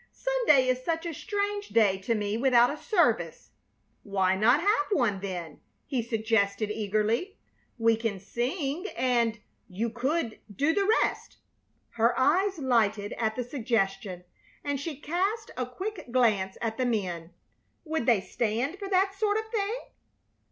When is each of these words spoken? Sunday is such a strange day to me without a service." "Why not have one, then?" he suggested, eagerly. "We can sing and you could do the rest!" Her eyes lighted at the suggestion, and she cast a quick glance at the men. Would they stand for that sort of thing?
Sunday 0.47 0.67
is 0.67 0.83
such 0.83 1.05
a 1.05 1.13
strange 1.13 1.67
day 1.69 1.99
to 1.99 2.15
me 2.15 2.35
without 2.35 2.71
a 2.71 2.77
service." 2.77 3.51
"Why 4.01 4.35
not 4.35 4.59
have 4.59 4.85
one, 4.91 5.19
then?" 5.19 5.61
he 5.85 6.01
suggested, 6.01 6.71
eagerly. 6.71 7.37
"We 7.77 7.95
can 7.97 8.19
sing 8.19 8.87
and 8.97 9.37
you 9.69 9.91
could 9.91 10.39
do 10.55 10.73
the 10.73 10.91
rest!" 11.03 11.37
Her 11.91 12.19
eyes 12.19 12.57
lighted 12.57 13.13
at 13.19 13.35
the 13.35 13.43
suggestion, 13.43 14.23
and 14.63 14.79
she 14.79 14.95
cast 14.99 15.51
a 15.55 15.67
quick 15.67 16.11
glance 16.11 16.57
at 16.63 16.77
the 16.79 16.85
men. 16.87 17.29
Would 17.85 18.07
they 18.07 18.21
stand 18.21 18.79
for 18.79 18.87
that 18.89 19.13
sort 19.13 19.37
of 19.37 19.47
thing? 19.49 19.77